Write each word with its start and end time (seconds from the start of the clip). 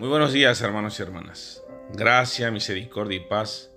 Muy 0.00 0.08
buenos 0.08 0.32
días, 0.32 0.62
hermanos 0.62 0.98
y 0.98 1.02
hermanas. 1.02 1.62
Gracia, 1.92 2.50
misericordia 2.50 3.18
y 3.18 3.20
paz 3.20 3.70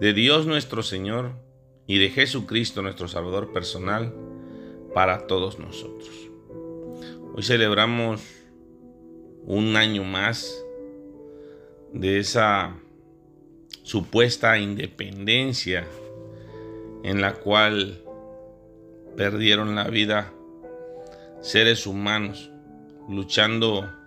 de 0.00 0.12
Dios 0.12 0.44
nuestro 0.44 0.82
Señor 0.82 1.34
y 1.86 2.00
de 2.00 2.10
Jesucristo 2.10 2.82
nuestro 2.82 3.06
Salvador 3.06 3.52
personal 3.52 4.12
para 4.92 5.28
todos 5.28 5.60
nosotros. 5.60 6.10
Hoy 7.32 7.44
celebramos 7.44 8.22
un 9.44 9.76
año 9.76 10.02
más 10.02 10.64
de 11.92 12.18
esa 12.18 12.76
supuesta 13.84 14.58
independencia 14.58 15.86
en 17.04 17.20
la 17.20 17.34
cual 17.34 18.02
perdieron 19.16 19.76
la 19.76 19.84
vida 19.84 20.32
seres 21.40 21.86
humanos 21.86 22.50
luchando 23.08 24.01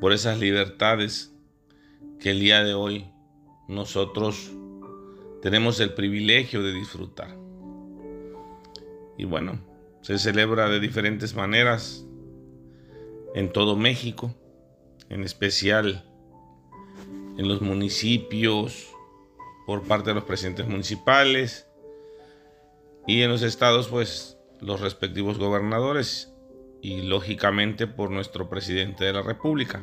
por 0.00 0.12
esas 0.12 0.38
libertades 0.38 1.34
que 2.20 2.30
el 2.30 2.40
día 2.40 2.62
de 2.64 2.74
hoy 2.74 3.10
nosotros 3.68 4.50
tenemos 5.42 5.80
el 5.80 5.94
privilegio 5.94 6.62
de 6.62 6.72
disfrutar. 6.72 7.36
Y 9.16 9.24
bueno, 9.24 9.60
se 10.02 10.18
celebra 10.18 10.68
de 10.68 10.80
diferentes 10.80 11.34
maneras 11.34 12.06
en 13.34 13.52
todo 13.52 13.76
México, 13.76 14.34
en 15.08 15.22
especial 15.22 16.04
en 17.36 17.48
los 17.48 17.60
municipios 17.60 18.88
por 19.66 19.82
parte 19.82 20.10
de 20.10 20.14
los 20.14 20.24
presidentes 20.24 20.66
municipales 20.66 21.66
y 23.06 23.22
en 23.22 23.30
los 23.30 23.42
estados 23.42 23.88
pues 23.88 24.38
los 24.60 24.80
respectivos 24.80 25.38
gobernadores 25.38 26.32
y 26.80 27.02
lógicamente 27.02 27.86
por 27.86 28.10
nuestro 28.10 28.48
presidente 28.48 29.04
de 29.04 29.12
la 29.12 29.22
República. 29.22 29.82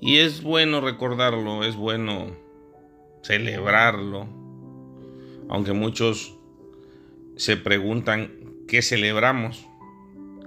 Y 0.00 0.18
es 0.18 0.42
bueno 0.42 0.80
recordarlo, 0.80 1.64
es 1.64 1.74
bueno 1.74 2.36
celebrarlo, 3.22 4.28
aunque 5.48 5.72
muchos 5.72 6.38
se 7.36 7.56
preguntan 7.56 8.32
qué 8.68 8.82
celebramos, 8.82 9.66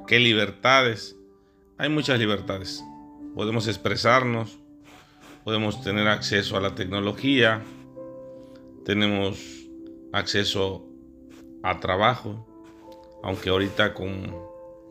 qué 0.08 0.20
libertades. 0.20 1.18
Hay 1.78 1.90
muchas 1.90 2.20
libertades. 2.20 2.84
Podemos 3.36 3.68
expresarnos, 3.68 4.60
podemos 5.44 5.82
tener 5.84 6.08
acceso 6.08 6.56
a 6.56 6.62
la 6.62 6.76
tecnología, 6.76 7.62
tenemos 8.86 9.68
acceso 10.14 10.86
a 11.64 11.80
trabajo, 11.80 12.48
aunque 13.24 13.50
ahorita 13.50 13.94
con 13.94 14.36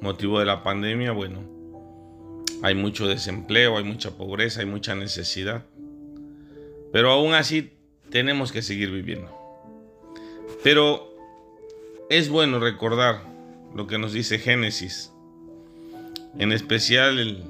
motivo 0.00 0.38
de 0.38 0.46
la 0.46 0.62
pandemia, 0.62 1.12
bueno, 1.12 1.40
hay 2.62 2.74
mucho 2.74 3.06
desempleo, 3.06 3.76
hay 3.76 3.84
mucha 3.84 4.16
pobreza, 4.16 4.60
hay 4.60 4.66
mucha 4.66 4.94
necesidad. 4.94 5.66
Pero 6.92 7.10
aún 7.10 7.34
así 7.34 7.72
tenemos 8.10 8.52
que 8.52 8.62
seguir 8.62 8.90
viviendo. 8.90 9.30
Pero 10.62 11.14
es 12.10 12.28
bueno 12.28 12.58
recordar 12.58 13.22
lo 13.74 13.86
que 13.86 13.98
nos 13.98 14.12
dice 14.12 14.38
Génesis, 14.38 15.12
en 16.38 16.52
especial 16.52 17.44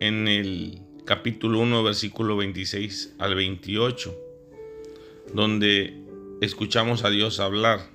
en 0.00 0.28
el 0.28 0.80
capítulo 1.04 1.58
1, 1.60 1.82
versículo 1.82 2.36
26 2.36 3.14
al 3.18 3.34
28, 3.34 4.16
donde 5.34 6.02
escuchamos 6.40 7.04
a 7.04 7.10
Dios 7.10 7.40
hablar 7.40 7.93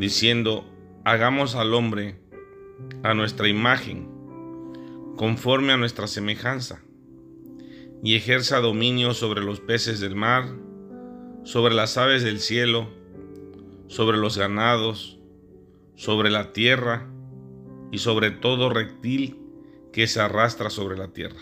diciendo, 0.00 0.64
hagamos 1.04 1.54
al 1.54 1.74
hombre 1.74 2.16
a 3.02 3.12
nuestra 3.12 3.48
imagen, 3.48 4.08
conforme 5.16 5.72
a 5.72 5.76
nuestra 5.76 6.06
semejanza, 6.06 6.82
y 8.02 8.16
ejerza 8.16 8.60
dominio 8.60 9.12
sobre 9.12 9.42
los 9.42 9.60
peces 9.60 10.00
del 10.00 10.16
mar, 10.16 10.48
sobre 11.44 11.74
las 11.74 11.98
aves 11.98 12.24
del 12.24 12.40
cielo, 12.40 12.88
sobre 13.88 14.16
los 14.16 14.38
ganados, 14.38 15.18
sobre 15.96 16.30
la 16.30 16.54
tierra 16.54 17.06
y 17.92 17.98
sobre 17.98 18.30
todo 18.30 18.70
reptil 18.70 19.38
que 19.92 20.06
se 20.06 20.20
arrastra 20.20 20.70
sobre 20.70 20.96
la 20.96 21.08
tierra. 21.08 21.40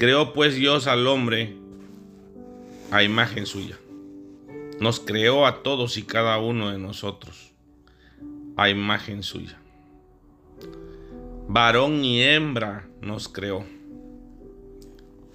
Creó 0.00 0.32
pues 0.32 0.56
Dios 0.56 0.88
al 0.88 1.06
hombre 1.06 1.56
a 2.90 3.04
imagen 3.04 3.46
suya 3.46 3.78
nos 4.80 5.00
creó 5.00 5.46
a 5.46 5.62
todos 5.62 5.96
y 5.96 6.02
cada 6.02 6.38
uno 6.38 6.70
de 6.70 6.78
nosotros 6.78 7.52
a 8.56 8.68
imagen 8.68 9.22
suya. 9.22 9.58
Varón 11.48 12.04
y 12.04 12.22
hembra 12.22 12.88
nos 13.00 13.28
creó 13.28 13.64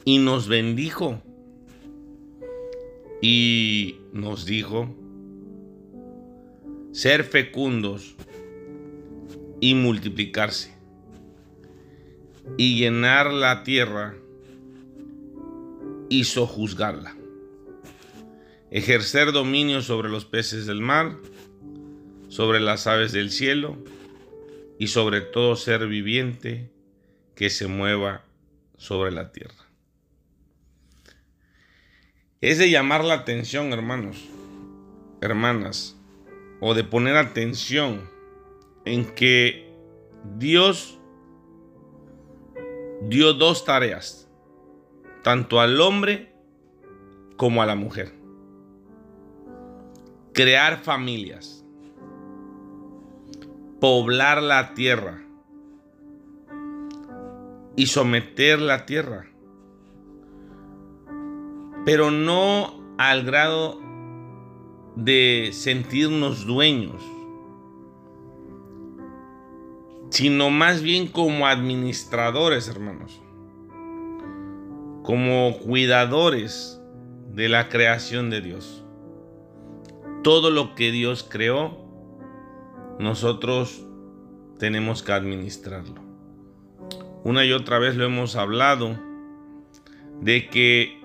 y 0.05 0.19
nos 0.19 0.47
bendijo 0.47 1.21
y 3.21 3.97
nos 4.11 4.45
dijo 4.45 4.93
ser 6.91 7.23
fecundos 7.23 8.15
y 9.59 9.75
multiplicarse 9.75 10.73
y 12.57 12.77
llenar 12.77 13.31
la 13.33 13.63
tierra 13.63 14.15
y 16.09 16.25
sojuzgarla 16.25 17.15
ejercer 18.73 19.33
dominio 19.33 19.83
sobre 19.83 20.09
los 20.09 20.25
peces 20.25 20.65
del 20.65 20.81
mar, 20.81 21.15
sobre 22.27 22.59
las 22.59 22.87
aves 22.87 23.11
del 23.11 23.29
cielo 23.29 23.77
y 24.79 24.87
sobre 24.87 25.21
todo 25.21 25.55
ser 25.55 25.87
viviente 25.87 26.71
que 27.35 27.51
se 27.51 27.67
mueva 27.67 28.23
sobre 28.75 29.11
la 29.11 29.31
tierra. 29.31 29.53
Es 32.41 32.57
de 32.57 32.71
llamar 32.71 33.03
la 33.03 33.13
atención, 33.13 33.71
hermanos, 33.73 34.17
hermanas, 35.21 35.95
o 36.59 36.73
de 36.73 36.83
poner 36.83 37.15
atención 37.15 38.09
en 38.85 39.05
que 39.13 39.71
Dios 40.39 40.97
dio 43.03 43.33
dos 43.33 43.65
tareas, 43.65 44.27
tanto 45.21 45.61
al 45.61 45.79
hombre 45.79 46.33
como 47.37 47.61
a 47.61 47.67
la 47.67 47.75
mujer 47.75 48.22
crear 50.33 50.81
familias, 50.81 51.63
poblar 53.79 54.41
la 54.41 54.73
tierra 54.73 55.21
y 57.75 57.85
someter 57.85 58.59
la 58.59 58.87
tierra, 58.87 59.27
pero 61.85 62.09
no 62.09 62.81
al 62.97 63.23
grado 63.23 63.79
de 64.95 65.51
sentirnos 65.53 66.47
dueños, 66.47 67.03
sino 70.09 70.49
más 70.49 70.81
bien 70.81 71.07
como 71.07 71.45
administradores, 71.45 72.67
hermanos, 72.67 73.21
como 75.03 75.59
cuidadores 75.59 76.81
de 77.33 77.49
la 77.49 77.69
creación 77.69 78.31
de 78.31 78.41
Dios 78.41 78.82
todo 80.23 80.49
lo 80.49 80.73
que 80.73 80.91
Dios 80.91 81.27
creó, 81.29 81.77
nosotros 82.99 83.85
tenemos 84.57 85.03
que 85.03 85.11
administrarlo. 85.11 86.01
Una 87.23 87.45
y 87.45 87.51
otra 87.51 87.79
vez 87.79 87.95
lo 87.95 88.05
hemos 88.05 88.35
hablado 88.35 88.97
de 90.21 90.47
que 90.47 91.01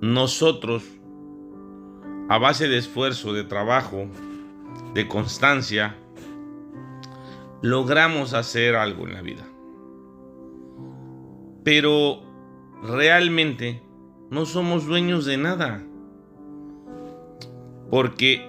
nosotros, 0.00 0.84
a 2.28 2.38
base 2.38 2.68
de 2.68 2.78
esfuerzo, 2.78 3.32
de 3.32 3.44
trabajo, 3.44 4.06
de 4.94 5.08
constancia, 5.08 5.96
logramos 7.62 8.34
hacer 8.34 8.76
algo 8.76 9.06
en 9.06 9.14
la 9.14 9.22
vida. 9.22 9.46
Pero 11.64 12.22
realmente 12.82 13.82
no 14.30 14.46
somos 14.46 14.86
dueños 14.86 15.24
de 15.24 15.36
nada. 15.36 15.84
Porque 17.90 18.48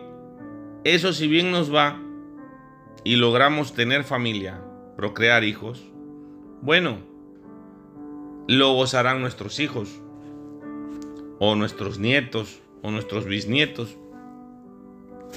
eso 0.83 1.13
si 1.13 1.27
bien 1.27 1.51
nos 1.51 1.73
va 1.73 2.01
y 3.03 3.15
logramos 3.15 3.73
tener 3.73 4.03
familia, 4.03 4.61
procrear 4.95 5.43
hijos, 5.43 5.83
bueno, 6.61 6.97
lo 8.47 8.73
gozarán 8.73 9.21
nuestros 9.21 9.59
hijos, 9.59 10.01
o 11.39 11.55
nuestros 11.55 11.99
nietos, 11.99 12.59
o 12.81 12.91
nuestros 12.91 13.25
bisnietos. 13.25 13.95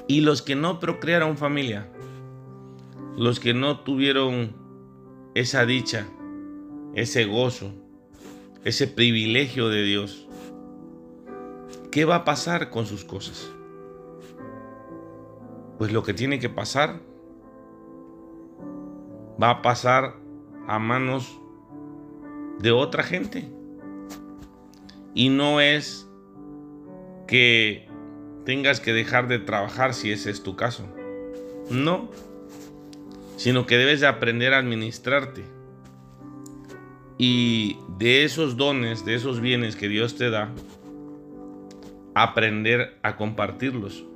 Y 0.08 0.22
los 0.22 0.42
que 0.42 0.56
no 0.56 0.80
procrearon 0.80 1.36
familia, 1.36 1.88
los 3.16 3.38
que 3.38 3.54
no 3.54 3.80
tuvieron 3.80 4.54
esa 5.34 5.64
dicha, 5.64 6.08
ese 6.94 7.24
gozo, 7.24 7.72
ese 8.64 8.86
privilegio 8.86 9.68
de 9.68 9.82
Dios, 9.82 10.26
¿qué 11.90 12.04
va 12.04 12.16
a 12.16 12.24
pasar 12.24 12.70
con 12.70 12.86
sus 12.86 13.04
cosas? 13.04 13.52
Pues 15.82 15.90
lo 15.90 16.04
que 16.04 16.14
tiene 16.14 16.38
que 16.38 16.48
pasar 16.48 17.00
va 19.42 19.50
a 19.50 19.62
pasar 19.62 20.14
a 20.68 20.78
manos 20.78 21.40
de 22.60 22.70
otra 22.70 23.02
gente. 23.02 23.52
Y 25.12 25.28
no 25.28 25.60
es 25.60 26.08
que 27.26 27.88
tengas 28.44 28.78
que 28.78 28.92
dejar 28.92 29.26
de 29.26 29.40
trabajar 29.40 29.92
si 29.92 30.12
ese 30.12 30.30
es 30.30 30.44
tu 30.44 30.54
caso. 30.54 30.86
No. 31.68 32.12
Sino 33.36 33.66
que 33.66 33.76
debes 33.76 33.98
de 33.98 34.06
aprender 34.06 34.54
a 34.54 34.58
administrarte. 34.58 35.42
Y 37.18 37.76
de 37.98 38.22
esos 38.22 38.56
dones, 38.56 39.04
de 39.04 39.16
esos 39.16 39.40
bienes 39.40 39.74
que 39.74 39.88
Dios 39.88 40.14
te 40.14 40.30
da, 40.30 40.48
aprender 42.14 43.00
a 43.02 43.16
compartirlos. 43.16 44.06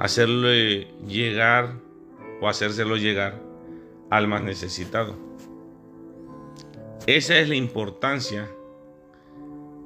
Hacerle 0.00 0.88
llegar 1.06 1.74
o 2.40 2.48
hacérselo 2.48 2.96
llegar 2.96 3.40
al 4.08 4.26
más 4.26 4.42
necesitado. 4.42 5.14
Esa 7.06 7.38
es 7.38 7.48
la 7.48 7.54
importancia 7.54 8.50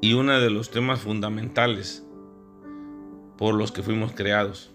y 0.01 0.13
uno 0.13 0.39
de 0.39 0.51
los 0.51 0.71
temas 0.71 1.01
fundamentales 1.01 2.07
por 3.37 3.55
los 3.55 3.73
que 3.73 3.83
fuimos 3.83 4.13
creados. 4.13 4.71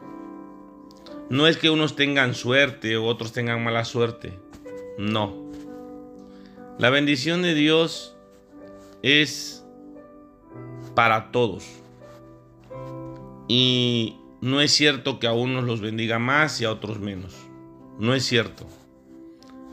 No 1.30 1.48
es 1.48 1.58
que 1.58 1.70
unos 1.70 1.96
tengan 1.96 2.34
suerte 2.34 2.98
o 2.98 3.06
otros 3.06 3.32
tengan 3.32 3.64
mala 3.64 3.86
suerte. 3.86 4.38
No. 4.98 5.50
La 6.78 6.90
bendición 6.90 7.42
de 7.44 7.54
Dios 7.54 8.18
es 9.04 9.66
para 10.96 11.32
todos. 11.32 11.66
Y 13.48 14.19
no 14.42 14.62
es 14.62 14.72
cierto 14.72 15.20
que 15.20 15.28
a 15.28 15.34
unos 15.34 15.66
los 15.66 15.82
bendiga 15.82 16.18
más 16.18 16.62
y 16.62 16.66
a 16.66 16.72
otros 16.72 17.00
menos. 17.00 17.36
No 17.98 18.14
es 18.14 18.24
cierto. 18.24 18.66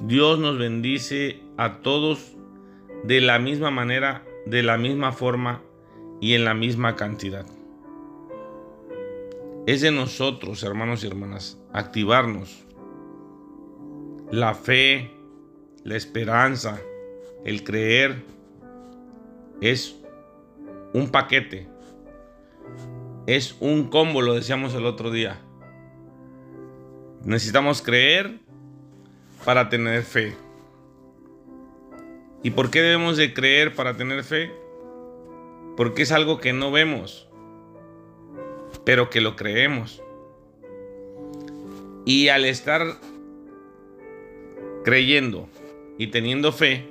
Dios 0.01 0.39
nos 0.41 0.59
bendice 0.59 1.41
a 1.57 1.81
todos 1.81 2.37
de 3.05 3.21
la 3.21 3.39
misma 3.39 3.71
manera, 3.71 4.25
de 4.45 4.63
la 4.63 4.77
misma 4.77 5.13
forma 5.13 5.63
y 6.21 6.35
en 6.35 6.45
la 6.45 6.55
misma 6.55 6.97
cantidad. 6.97 7.47
Es 9.67 9.81
de 9.81 9.91
nosotros, 9.91 10.63
hermanos 10.65 11.05
y 11.05 11.07
hermanas, 11.07 11.59
activarnos. 11.73 12.65
La 14.31 14.55
fe, 14.55 15.13
la 15.85 15.97
esperanza, 15.97 16.81
el 17.45 17.63
creer, 17.63 18.25
es 19.61 19.97
un 20.93 21.11
paquete. 21.11 21.69
Es 23.27 23.57
un 23.59 23.89
combo, 23.89 24.23
lo 24.23 24.35
decíamos 24.35 24.73
el 24.75 24.87
otro 24.87 25.11
día. 25.11 25.41
Necesitamos 27.25 27.83
creer 27.83 28.39
para 29.45 29.69
tener 29.69 30.05
fe. 30.05 30.37
¿Y 32.45 32.53
por 32.53 32.71
qué 32.71 32.83
debemos 32.83 33.17
de 33.17 33.35
creer 33.35 33.75
para 33.75 33.97
tener 33.97 34.23
fe? 34.23 34.53
Porque 35.77 36.03
es 36.03 36.13
algo 36.13 36.39
que 36.39 36.53
no 36.53 36.71
vemos, 36.71 37.29
pero 38.85 39.11
que 39.11 39.21
lo 39.21 39.35
creemos. 39.35 40.01
Y 42.05 42.29
al 42.29 42.45
estar 42.45 42.83
creyendo 44.85 45.49
y 45.99 46.07
teniendo 46.13 46.53
fe, 46.53 46.89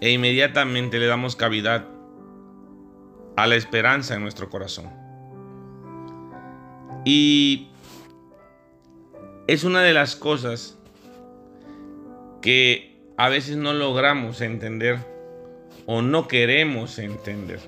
e 0.00 0.10
inmediatamente 0.10 0.98
le 0.98 1.06
damos 1.06 1.36
cavidad 1.36 1.86
a 3.36 3.46
la 3.46 3.54
esperanza 3.54 4.16
en 4.16 4.22
nuestro 4.22 4.50
corazón. 4.50 4.99
Y 7.04 7.68
es 9.46 9.64
una 9.64 9.82
de 9.82 9.92
las 9.92 10.16
cosas 10.16 10.78
que 12.42 12.96
a 13.16 13.28
veces 13.28 13.56
no 13.56 13.72
logramos 13.72 14.40
entender 14.40 14.98
o 15.86 16.02
no 16.02 16.28
queremos 16.28 16.98
entender. 16.98 17.60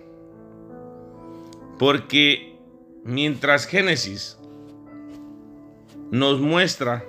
Porque 1.79 2.57
mientras 3.05 3.67
Génesis 3.67 4.39
nos 6.11 6.41
muestra 6.41 7.05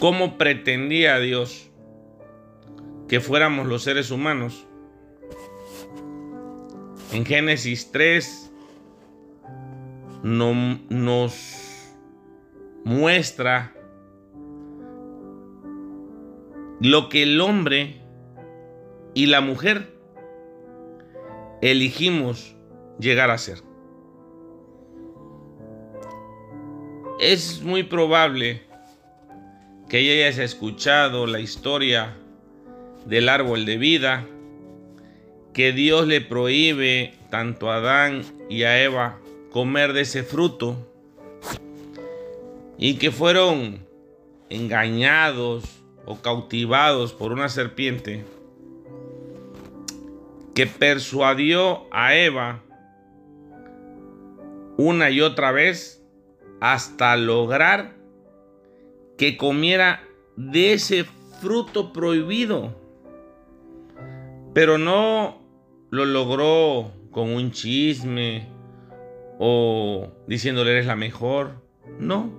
cómo 0.00 0.38
pretendía 0.38 1.18
Dios 1.18 1.70
que 3.06 3.20
fuéramos 3.20 3.66
los 3.66 3.82
seres 3.82 4.10
humanos, 4.10 4.66
en 7.12 7.24
Génesis 7.24 7.90
3 7.92 8.47
nos 10.22 11.88
muestra 12.84 13.72
lo 16.80 17.08
que 17.08 17.24
el 17.24 17.40
hombre 17.40 18.00
y 19.14 19.26
la 19.26 19.40
mujer 19.40 19.92
elegimos 21.60 22.56
llegar 22.98 23.30
a 23.30 23.38
ser. 23.38 23.62
Es 27.20 27.62
muy 27.62 27.82
probable 27.82 28.62
que 29.88 29.98
hayas 29.98 30.38
escuchado 30.38 31.26
la 31.26 31.40
historia 31.40 32.16
del 33.06 33.28
árbol 33.28 33.64
de 33.64 33.76
vida, 33.76 34.24
que 35.52 35.72
Dios 35.72 36.06
le 36.06 36.20
prohíbe 36.20 37.14
tanto 37.30 37.70
a 37.70 37.76
Adán 37.76 38.22
y 38.48 38.62
a 38.62 38.82
Eva 38.82 39.18
comer 39.58 39.92
de 39.92 40.02
ese 40.02 40.22
fruto 40.22 40.76
y 42.78 42.94
que 42.94 43.10
fueron 43.10 43.84
engañados 44.50 45.64
o 46.06 46.20
cautivados 46.20 47.12
por 47.12 47.32
una 47.32 47.48
serpiente 47.48 48.24
que 50.54 50.68
persuadió 50.68 51.88
a 51.90 52.14
Eva 52.14 52.62
una 54.76 55.10
y 55.10 55.22
otra 55.22 55.50
vez 55.50 56.06
hasta 56.60 57.16
lograr 57.16 57.96
que 59.16 59.36
comiera 59.36 60.04
de 60.36 60.74
ese 60.74 61.04
fruto 61.40 61.92
prohibido. 61.92 62.76
Pero 64.54 64.78
no 64.78 65.42
lo 65.90 66.04
logró 66.04 66.92
con 67.10 67.30
un 67.30 67.50
chisme 67.50 68.56
o 69.38 70.08
diciéndole 70.26 70.72
eres 70.72 70.86
la 70.86 70.96
mejor. 70.96 71.52
No. 71.98 72.30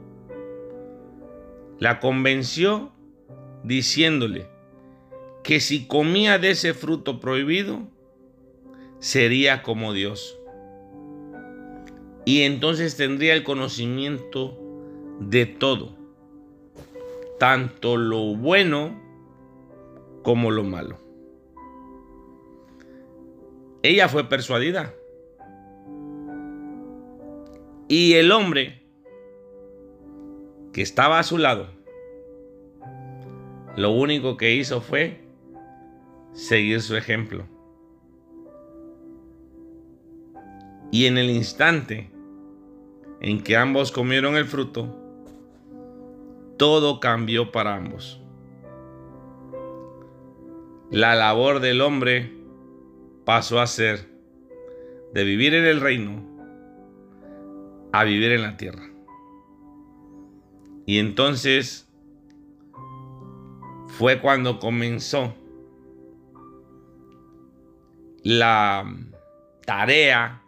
La 1.79 1.99
convenció 1.99 2.91
diciéndole 3.63 4.47
que 5.43 5.59
si 5.59 5.87
comía 5.87 6.37
de 6.37 6.51
ese 6.51 6.73
fruto 6.73 7.19
prohibido, 7.19 7.87
sería 8.99 9.63
como 9.63 9.93
Dios. 9.93 10.37
Y 12.25 12.41
entonces 12.41 12.97
tendría 12.97 13.33
el 13.33 13.43
conocimiento 13.43 14.57
de 15.19 15.45
todo, 15.45 15.95
tanto 17.39 17.97
lo 17.97 18.35
bueno 18.35 18.99
como 20.21 20.51
lo 20.51 20.63
malo. 20.63 20.99
Ella 23.81 24.09
fue 24.09 24.27
persuadida. 24.27 24.93
Y 27.91 28.13
el 28.13 28.31
hombre 28.31 28.83
que 30.71 30.83
estaba 30.83 31.17
a 31.17 31.23
su 31.23 31.39
lado 31.39 31.69
lo 33.75 33.89
único 33.89 34.37
que 34.37 34.53
hizo 34.53 34.79
fue 34.79 35.21
seguir 36.33 36.83
su 36.83 36.95
ejemplo. 36.95 37.47
Y 40.91 41.07
en 41.07 41.17
el 41.17 41.31
instante 41.31 42.11
en 43.21 43.41
que 43.41 43.57
ambos 43.57 43.91
comieron 43.91 44.35
el 44.35 44.45
fruto, 44.45 44.95
todo 46.57 46.99
cambió 46.99 47.51
para 47.51 47.75
ambos. 47.75 48.21
La 50.91 51.15
labor 51.15 51.59
del 51.59 51.81
hombre 51.81 52.31
pasó 53.25 53.59
a 53.59 53.65
ser 53.65 54.07
de 55.15 55.23
vivir 55.23 55.55
en 55.55 55.65
el 55.65 55.81
reino 55.81 56.28
a 57.91 58.03
vivir 58.03 58.31
en 58.31 58.41
la 58.41 58.57
tierra. 58.57 58.89
Y 60.85 60.97
entonces 60.97 61.87
fue 63.87 64.21
cuando 64.21 64.59
comenzó 64.59 65.33
la 68.23 68.85
tarea 69.65 70.41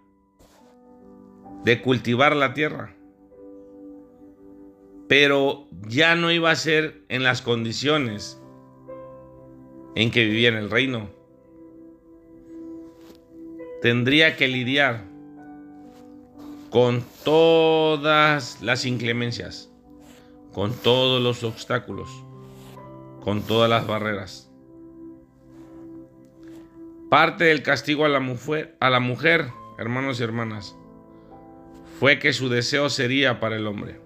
de 1.63 1.81
cultivar 1.81 2.35
la 2.35 2.53
tierra. 2.53 2.95
Pero 5.07 5.67
ya 5.87 6.15
no 6.15 6.31
iba 6.31 6.51
a 6.51 6.55
ser 6.55 7.03
en 7.09 7.23
las 7.23 7.41
condiciones 7.41 8.41
en 9.95 10.09
que 10.09 10.25
vivía 10.25 10.49
en 10.49 10.55
el 10.55 10.69
reino. 10.69 11.09
Tendría 13.81 14.37
que 14.37 14.47
lidiar 14.47 15.10
con 16.71 17.03
todas 17.25 18.61
las 18.61 18.85
inclemencias, 18.85 19.69
con 20.53 20.73
todos 20.73 21.21
los 21.21 21.43
obstáculos, 21.43 22.09
con 23.21 23.41
todas 23.43 23.69
las 23.69 23.85
barreras. 23.85 24.49
Parte 27.09 27.43
del 27.43 27.61
castigo 27.61 28.05
a 28.05 28.09
la 28.09 28.21
mujer, 28.21 28.77
a 28.79 28.89
la 28.89 29.01
mujer 29.01 29.49
hermanos 29.77 30.21
y 30.21 30.23
hermanas, 30.23 30.77
fue 31.99 32.19
que 32.19 32.31
su 32.31 32.47
deseo 32.47 32.89
sería 32.89 33.41
para 33.41 33.57
el 33.57 33.67
hombre, 33.67 33.99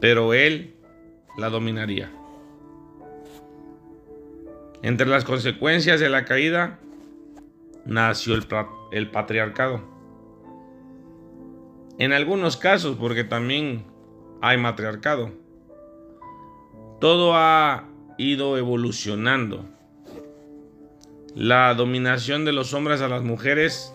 pero 0.00 0.34
él 0.34 0.76
la 1.38 1.48
dominaría. 1.48 2.12
Entre 4.82 5.06
las 5.06 5.24
consecuencias 5.24 5.98
de 5.98 6.10
la 6.10 6.26
caída 6.26 6.78
nació 7.86 8.34
el, 8.34 8.46
el 8.92 9.10
patriarcado. 9.10 9.89
En 12.00 12.14
algunos 12.14 12.56
casos, 12.56 12.96
porque 12.98 13.24
también 13.24 13.84
hay 14.40 14.56
matriarcado. 14.56 15.30
Todo 16.98 17.34
ha 17.36 17.84
ido 18.16 18.56
evolucionando 18.56 19.66
la 21.34 21.74
dominación 21.74 22.44
de 22.44 22.52
los 22.52 22.74
hombres 22.74 23.02
a 23.02 23.08
las 23.08 23.22
mujeres 23.22 23.92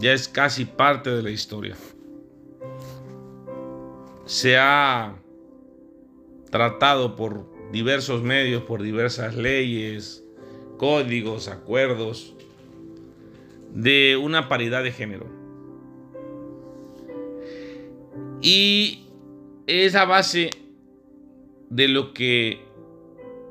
ya 0.00 0.12
es 0.12 0.28
casi 0.28 0.64
parte 0.64 1.10
de 1.10 1.22
la 1.22 1.30
historia. 1.30 1.76
Se 4.26 4.58
ha 4.58 5.14
tratado 6.50 7.14
por 7.14 7.46
diversos 7.70 8.22
medios, 8.22 8.64
por 8.64 8.82
diversas 8.82 9.36
leyes, 9.36 10.24
códigos, 10.78 11.46
acuerdos, 11.46 12.34
de 13.72 14.18
una 14.20 14.48
paridad 14.48 14.82
de 14.82 14.90
género. 14.90 15.33
Y 18.46 19.06
es 19.66 19.94
a 19.94 20.04
base 20.04 20.50
de 21.70 21.88
lo 21.88 22.12
que 22.12 22.60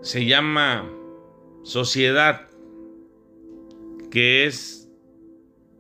se 0.02 0.26
llama 0.28 0.88
sociedad 1.64 2.48
que 4.12 4.46
es 4.46 4.88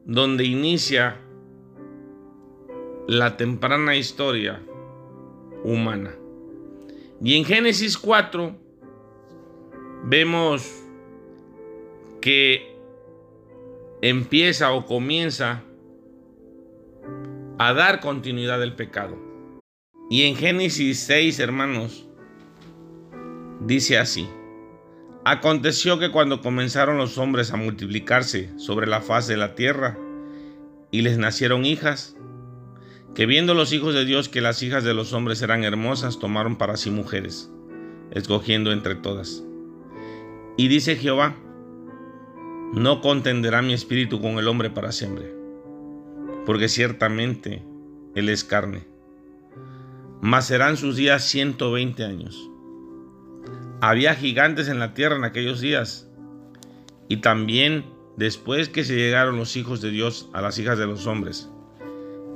donde 0.05 0.45
inicia 0.45 1.19
la 3.07 3.37
temprana 3.37 3.95
historia 3.95 4.63
humana. 5.63 6.15
Y 7.21 7.37
en 7.37 7.45
Génesis 7.45 7.99
4 7.99 8.55
vemos 10.05 10.83
que 12.19 12.75
empieza 14.01 14.73
o 14.73 14.87
comienza 14.87 15.61
a 17.59 17.73
dar 17.73 17.99
continuidad 17.99 18.59
del 18.59 18.75
pecado. 18.75 19.17
Y 20.09 20.23
en 20.23 20.35
Génesis 20.35 20.99
6, 21.01 21.39
hermanos, 21.39 22.07
dice 23.61 23.97
así. 23.97 24.27
Aconteció 25.25 25.99
que 25.99 26.11
cuando 26.11 26.41
comenzaron 26.41 26.97
los 26.97 27.17
hombres 27.17 27.51
a 27.51 27.55
multiplicarse 27.55 28.49
sobre 28.57 28.87
la 28.87 29.01
faz 29.01 29.27
de 29.27 29.37
la 29.37 29.55
tierra 29.55 29.97
y 30.91 31.01
les 31.01 31.17
nacieron 31.17 31.65
hijas, 31.65 32.17
que 33.15 33.25
viendo 33.25 33.53
los 33.53 33.71
hijos 33.71 33.93
de 33.93 34.05
Dios 34.05 34.27
que 34.27 34.41
las 34.41 34.61
hijas 34.63 34.83
de 34.83 34.93
los 34.93 35.13
hombres 35.13 35.41
eran 35.41 35.63
hermosas, 35.63 36.19
tomaron 36.19 36.57
para 36.57 36.75
sí 36.75 36.89
mujeres, 36.89 37.49
escogiendo 38.11 38.71
entre 38.71 38.95
todas. 38.95 39.43
Y 40.57 40.67
dice 40.67 40.97
Jehová, 40.97 41.35
no 42.73 43.01
contenderá 43.01 43.61
mi 43.61 43.73
espíritu 43.73 44.19
con 44.19 44.39
el 44.39 44.47
hombre 44.47 44.69
para 44.71 44.91
siempre, 44.91 45.33
porque 46.45 46.69
ciertamente 46.69 47.63
él 48.15 48.29
es 48.29 48.43
carne, 48.43 48.85
mas 50.21 50.47
serán 50.47 50.77
sus 50.77 50.95
días 50.95 51.23
ciento 51.23 51.71
veinte 51.71 52.03
años. 52.03 52.49
Había 53.81 54.15
gigantes 54.15 54.69
en 54.69 54.79
la 54.79 54.93
tierra 54.93 55.17
en 55.17 55.25
aquellos 55.25 55.59
días. 55.59 56.07
Y 57.09 57.17
también 57.17 57.85
después 58.15 58.69
que 58.69 58.83
se 58.85 58.95
llegaron 58.95 59.37
los 59.37 59.57
hijos 59.57 59.81
de 59.81 59.89
Dios 59.89 60.29
a 60.31 60.41
las 60.41 60.57
hijas 60.57 60.77
de 60.77 60.85
los 60.85 61.05
hombres 61.05 61.49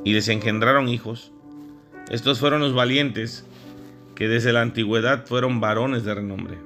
y 0.04 0.14
les 0.14 0.28
engendraron 0.28 0.90
hijos, 0.90 1.32
estos 2.10 2.40
fueron 2.40 2.62
los 2.62 2.74
valientes 2.74 3.46
que 4.16 4.28
desde 4.28 4.54
la 4.54 4.62
antigüedad 4.62 5.26
fueron 5.26 5.60
varones 5.60 6.04
de 6.04 6.16
renombre. 6.16 6.58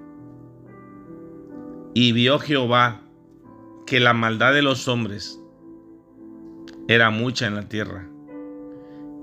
Y 1.93 2.12
vio 2.13 2.39
Jehová 2.39 3.01
que 3.86 4.00
la 4.00 4.13
maldad 4.13 4.53
de 4.53 4.62
los 4.62 4.88
hombres 4.88 5.40
era 6.88 7.09
mucha 7.09 7.47
en 7.47 7.55
la 7.55 7.67
tierra, 7.67 8.07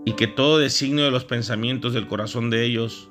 y 0.05 0.13
que 0.13 0.27
todo 0.27 0.59
designio 0.59 1.05
de 1.05 1.11
los 1.11 1.25
pensamientos 1.25 1.93
del 1.93 2.07
corazón 2.07 2.51
de 2.51 2.65
ellos 2.65 3.11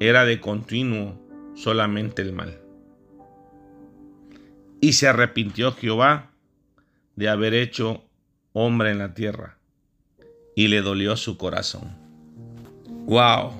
era 0.00 0.24
de 0.24 0.40
continuo 0.40 1.18
solamente 1.54 2.22
el 2.22 2.32
mal. 2.32 2.60
Y 4.80 4.94
se 4.94 5.08
arrepintió 5.08 5.72
Jehová 5.72 6.30
de 7.16 7.28
haber 7.28 7.54
hecho 7.54 8.02
hombre 8.52 8.90
en 8.90 8.98
la 8.98 9.14
tierra, 9.14 9.58
y 10.54 10.68
le 10.68 10.82
dolió 10.82 11.16
su 11.16 11.36
corazón. 11.36 11.96
¡Wow! 13.06 13.52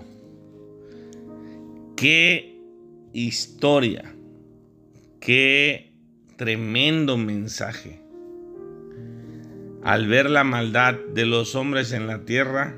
¡Qué 1.96 2.58
historia! 3.12 4.14
¡Qué 5.20 5.92
tremendo 6.36 7.16
mensaje! 7.16 7.99
Al 9.82 10.06
ver 10.08 10.28
la 10.28 10.44
maldad 10.44 10.94
de 11.14 11.24
los 11.24 11.54
hombres 11.54 11.92
en 11.92 12.06
la 12.06 12.24
tierra, 12.24 12.76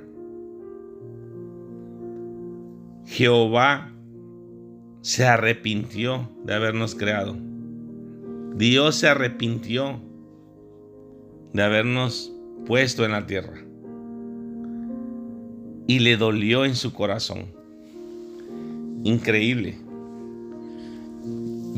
Jehová 3.06 3.92
se 5.00 5.26
arrepintió 5.26 6.30
de 6.44 6.54
habernos 6.54 6.94
creado. 6.94 7.36
Dios 8.54 8.94
se 8.94 9.08
arrepintió 9.08 10.00
de 11.52 11.62
habernos 11.62 12.32
puesto 12.66 13.04
en 13.04 13.12
la 13.12 13.26
tierra. 13.26 13.58
Y 15.88 15.98
le 15.98 16.16
dolió 16.16 16.64
en 16.64 16.76
su 16.76 16.94
corazón. 16.94 17.46
Increíble. 19.02 19.76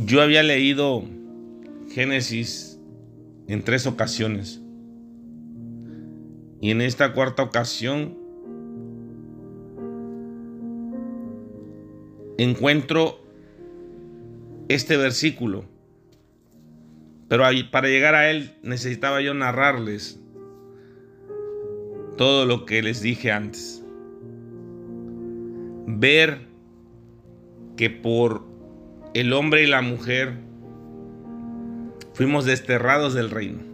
Yo 0.05 0.21
había 0.21 0.43
leído 0.43 1.05
Génesis 1.91 2.79
en 3.49 3.63
tres 3.63 3.87
ocasiones. 3.87 4.64
Y 6.65 6.71
en 6.71 6.81
esta 6.81 7.13
cuarta 7.13 7.43
ocasión 7.43 8.17
encuentro 12.39 13.21
este 14.69 14.97
versículo. 14.97 15.67
Pero 17.29 17.45
para 17.71 17.89
llegar 17.89 18.15
a 18.15 18.31
él 18.31 18.55
necesitaba 18.63 19.21
yo 19.21 19.35
narrarles 19.35 20.19
todo 22.17 22.47
lo 22.47 22.65
que 22.65 22.83
les 22.83 23.03
dije 23.03 23.31
antes. 23.31 23.85
Ver 25.87 26.47
que 27.77 27.91
por 27.91 28.43
el 29.13 29.35
hombre 29.35 29.65
y 29.65 29.67
la 29.67 29.83
mujer 29.83 30.39
fuimos 32.15 32.47
desterrados 32.47 33.13
del 33.13 33.29
reino. 33.29 33.74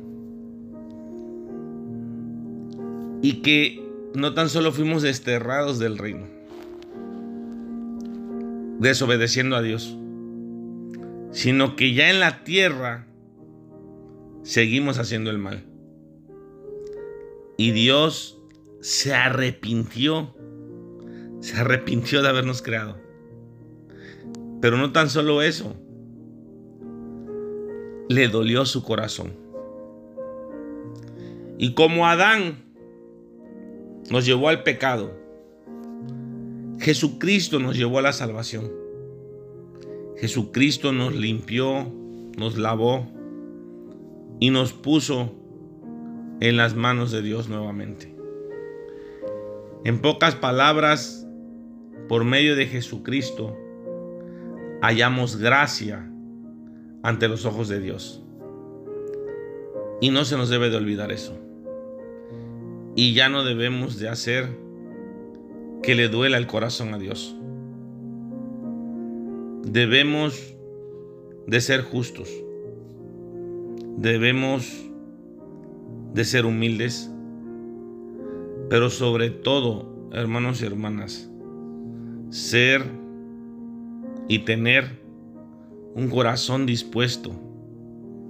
Y 3.22 3.42
que 3.42 3.82
no 4.14 4.34
tan 4.34 4.48
solo 4.48 4.72
fuimos 4.72 5.02
desterrados 5.02 5.78
del 5.78 5.98
reino, 5.98 6.26
desobedeciendo 8.78 9.56
a 9.56 9.62
Dios, 9.62 9.96
sino 11.32 11.76
que 11.76 11.94
ya 11.94 12.10
en 12.10 12.20
la 12.20 12.44
tierra 12.44 13.06
seguimos 14.42 14.98
haciendo 14.98 15.30
el 15.30 15.38
mal. 15.38 15.64
Y 17.56 17.72
Dios 17.72 18.40
se 18.80 19.14
arrepintió, 19.14 20.34
se 21.40 21.56
arrepintió 21.56 22.22
de 22.22 22.28
habernos 22.28 22.62
creado. 22.62 22.96
Pero 24.60 24.76
no 24.76 24.92
tan 24.92 25.08
solo 25.08 25.42
eso, 25.42 25.76
le 28.08 28.28
dolió 28.28 28.64
su 28.64 28.82
corazón. 28.82 29.34
Y 31.58 31.74
como 31.74 32.06
Adán 32.06 32.69
nos 34.10 34.26
llevó 34.26 34.48
al 34.48 34.62
pecado, 34.62 35.12
Jesucristo 36.80 37.58
nos 37.58 37.76
llevó 37.76 37.98
a 37.98 38.02
la 38.02 38.12
salvación. 38.12 38.72
Jesucristo 40.16 40.92
nos 40.92 41.14
limpió, 41.14 41.90
nos 42.36 42.58
lavó 42.58 43.06
y 44.40 44.50
nos 44.50 44.72
puso 44.72 45.34
en 46.40 46.56
las 46.56 46.74
manos 46.74 47.12
de 47.12 47.22
Dios 47.22 47.48
nuevamente. 47.48 48.14
En 49.84 50.00
pocas 50.00 50.34
palabras, 50.34 51.26
por 52.08 52.24
medio 52.24 52.56
de 52.56 52.66
Jesucristo, 52.66 53.56
hallamos 54.82 55.36
gracia 55.36 56.10
ante 57.02 57.28
los 57.28 57.44
ojos 57.44 57.68
de 57.68 57.80
Dios. 57.80 58.22
Y 60.00 60.10
no 60.10 60.24
se 60.24 60.36
nos 60.36 60.48
debe 60.48 60.70
de 60.70 60.76
olvidar 60.76 61.12
eso. 61.12 61.38
Y 62.96 63.14
ya 63.14 63.28
no 63.28 63.44
debemos 63.44 63.98
de 63.98 64.08
hacer 64.08 64.48
que 65.82 65.94
le 65.94 66.08
duela 66.08 66.38
el 66.38 66.46
corazón 66.46 66.94
a 66.94 66.98
Dios. 66.98 67.36
Debemos 69.64 70.54
de 71.46 71.60
ser 71.60 71.82
justos. 71.82 72.28
Debemos 73.96 74.90
de 76.14 76.24
ser 76.24 76.46
humildes. 76.46 77.10
Pero 78.68 78.90
sobre 78.90 79.30
todo, 79.30 80.10
hermanos 80.12 80.62
y 80.62 80.66
hermanas, 80.66 81.28
ser 82.30 82.84
y 84.28 84.40
tener 84.40 85.00
un 85.94 86.08
corazón 86.08 86.66
dispuesto 86.66 87.32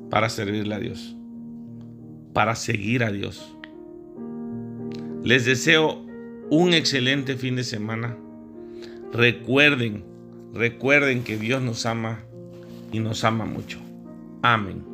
para 0.08 0.28
servirle 0.28 0.74
a 0.74 0.78
Dios, 0.78 1.14
para 2.32 2.54
seguir 2.54 3.04
a 3.04 3.12
Dios. 3.12 3.54
Les 5.22 5.44
deseo 5.44 6.02
un 6.50 6.72
excelente 6.72 7.36
fin 7.36 7.54
de 7.54 7.64
semana. 7.64 8.16
Recuerden, 9.12 10.04
recuerden 10.54 11.24
que 11.24 11.36
Dios 11.36 11.60
nos 11.60 11.84
ama 11.84 12.24
y 12.90 13.00
nos 13.00 13.22
ama 13.24 13.44
mucho. 13.44 13.78
Amén. 14.42 14.89